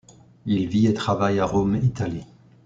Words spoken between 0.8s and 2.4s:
et travaille à Rome, Italie.